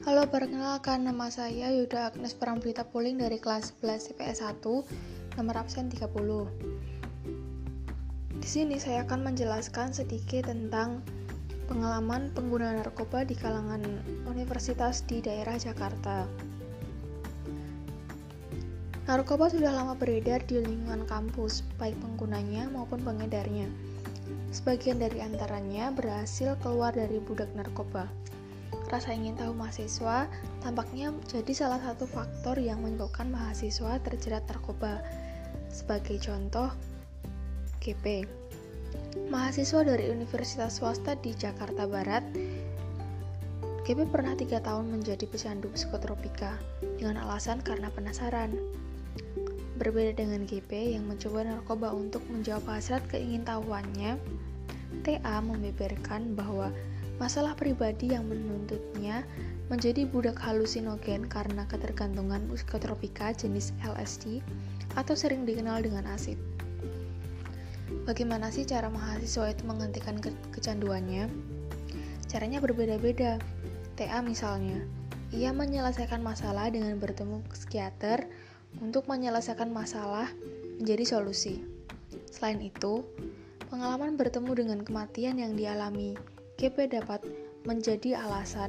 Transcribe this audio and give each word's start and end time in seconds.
Halo, 0.00 0.24
perkenalkan 0.24 1.04
nama 1.04 1.28
saya 1.28 1.68
Yuda 1.76 2.08
Agnes 2.08 2.32
Prambrita 2.32 2.88
Puling 2.88 3.20
dari 3.20 3.36
kelas 3.36 3.76
11 3.84 4.08
CPS 4.08 4.40
1, 4.40 5.36
nomor 5.36 5.60
absen 5.60 5.92
30. 5.92 6.08
Di 8.40 8.48
sini 8.48 8.80
saya 8.80 9.04
akan 9.04 9.28
menjelaskan 9.28 9.92
sedikit 9.92 10.48
tentang 10.48 11.04
pengalaman 11.68 12.32
pengguna 12.32 12.80
narkoba 12.80 13.28
di 13.28 13.36
kalangan 13.36 13.84
universitas 14.24 15.04
di 15.04 15.20
daerah 15.20 15.60
Jakarta. 15.60 16.24
Narkoba 19.04 19.52
sudah 19.52 19.68
lama 19.68 19.92
beredar 19.92 20.40
di 20.48 20.64
lingkungan 20.64 21.04
kampus, 21.04 21.60
baik 21.76 22.00
penggunanya 22.00 22.72
maupun 22.72 23.04
pengedarnya. 23.04 23.68
Sebagian 24.48 24.96
dari 24.96 25.20
antaranya 25.20 25.92
berhasil 25.92 26.56
keluar 26.64 26.96
dari 26.96 27.20
budak 27.20 27.52
narkoba 27.52 28.08
rasa 28.90 29.14
ingin 29.14 29.38
tahu 29.38 29.54
mahasiswa 29.54 30.26
tampaknya 30.62 31.14
jadi 31.30 31.52
salah 31.54 31.78
satu 31.78 32.10
faktor 32.10 32.58
yang 32.58 32.82
menyebabkan 32.82 33.30
mahasiswa 33.30 34.02
terjerat 34.02 34.42
narkoba. 34.50 34.98
Sebagai 35.70 36.18
contoh, 36.18 36.74
GP. 37.78 38.26
Mahasiswa 39.30 39.86
dari 39.86 40.10
universitas 40.10 40.82
swasta 40.82 41.14
di 41.14 41.30
Jakarta 41.38 41.86
Barat, 41.86 42.26
GP 43.86 44.06
pernah 44.10 44.34
tiga 44.34 44.58
tahun 44.62 44.90
menjadi 44.90 45.26
pecandu 45.26 45.70
psikotropika 45.74 46.58
dengan 46.98 47.22
alasan 47.26 47.62
karena 47.62 47.90
penasaran. 47.90 48.54
Berbeda 49.80 50.20
dengan 50.20 50.44
GP 50.44 50.98
yang 50.98 51.08
mencoba 51.08 51.46
narkoba 51.46 51.94
untuk 51.96 52.20
menjawab 52.28 52.68
hasrat 52.68 53.00
keingintahuannya, 53.08 54.20
TA 55.06 55.36
membeberkan 55.40 56.36
bahwa 56.36 56.68
Masalah 57.20 57.52
pribadi 57.52 58.16
yang 58.16 58.24
menuntutnya 58.32 59.28
menjadi 59.68 60.08
budak 60.08 60.40
halusinogen 60.40 61.28
karena 61.28 61.68
ketergantungan 61.68 62.48
psikotropika 62.48 63.36
jenis 63.36 63.76
LSD 63.84 64.40
atau 64.96 65.12
sering 65.12 65.44
dikenal 65.44 65.84
dengan 65.84 66.08
asid. 66.08 66.40
Bagaimana 68.08 68.48
sih 68.48 68.64
cara 68.64 68.88
mahasiswa 68.88 69.52
itu 69.52 69.62
menghentikan 69.68 70.16
ke 70.16 70.32
kecanduannya? 70.56 71.28
Caranya 72.24 72.58
berbeda-beda. 72.64 73.36
TA 74.00 74.24
misalnya, 74.24 74.80
ia 75.28 75.52
menyelesaikan 75.52 76.24
masalah 76.24 76.72
dengan 76.72 76.96
bertemu 76.96 77.44
psikiater 77.52 78.24
untuk 78.80 79.04
menyelesaikan 79.12 79.68
masalah 79.68 80.32
menjadi 80.80 81.04
solusi. 81.04 81.60
Selain 82.32 82.64
itu, 82.64 83.04
pengalaman 83.68 84.16
bertemu 84.16 84.50
dengan 84.56 84.80
kematian 84.80 85.36
yang 85.36 85.52
dialami 85.52 86.16
GP 86.60 86.92
dapat 86.92 87.24
menjadi 87.64 88.20
alasan 88.20 88.68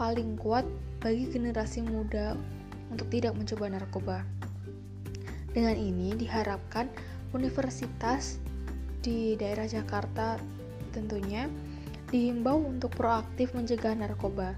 paling 0.00 0.40
kuat 0.40 0.64
bagi 1.04 1.28
generasi 1.28 1.84
muda 1.84 2.32
untuk 2.88 3.12
tidak 3.12 3.36
mencoba 3.36 3.68
narkoba. 3.68 4.18
Dengan 5.52 5.76
ini 5.76 6.16
diharapkan 6.16 6.88
universitas 7.36 8.40
di 9.04 9.36
daerah 9.36 9.68
Jakarta 9.68 10.40
tentunya 10.96 11.44
dihimbau 12.08 12.56
untuk 12.56 12.96
proaktif 12.96 13.52
mencegah 13.52 13.92
narkoba. 13.92 14.56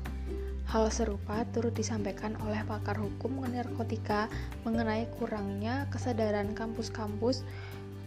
Hal 0.71 0.87
serupa 0.95 1.43
turut 1.51 1.75
disampaikan 1.75 2.39
oleh 2.47 2.63
pakar 2.63 2.95
hukum 2.95 3.43
narkotika 3.43 4.31
mengenai 4.63 5.11
kurangnya 5.19 5.91
kesadaran 5.91 6.55
kampus-kampus 6.55 7.43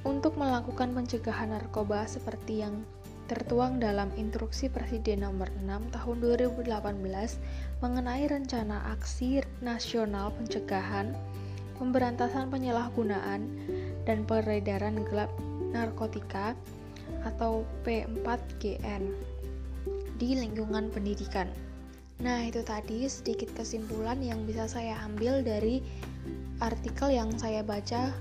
untuk 0.08 0.40
melakukan 0.40 0.96
pencegahan 0.96 1.52
narkoba 1.52 2.08
seperti 2.08 2.64
yang 2.64 2.88
tertuang 3.26 3.82
dalam 3.82 4.14
Instruksi 4.14 4.70
Presiden 4.70 5.26
Nomor 5.26 5.50
6 5.66 5.90
Tahun 5.90 6.18
2018 6.22 6.70
mengenai 7.82 8.24
Rencana 8.30 8.94
Aksi 8.94 9.42
Nasional 9.66 10.30
Pencegahan, 10.38 11.18
Pemberantasan 11.82 12.54
Penyalahgunaan, 12.54 13.50
dan 14.06 14.22
Peredaran 14.30 15.02
Gelap 15.10 15.34
Narkotika 15.74 16.54
atau 17.26 17.66
P4GN 17.82 19.10
di 20.22 20.38
lingkungan 20.38 20.94
pendidikan. 20.94 21.50
Nah, 22.22 22.48
itu 22.48 22.64
tadi 22.64 23.10
sedikit 23.12 23.52
kesimpulan 23.58 24.24
yang 24.24 24.48
bisa 24.48 24.70
saya 24.72 24.96
ambil 25.04 25.44
dari 25.44 25.84
artikel 26.64 27.12
yang 27.12 27.34
saya 27.36 27.60
baca 27.66 28.14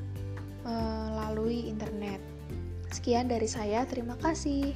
melalui 0.65 1.71
internet. 1.71 2.34
Sekian 2.93 3.31
dari 3.31 3.47
saya, 3.47 3.87
terima 3.87 4.19
kasih. 4.19 4.75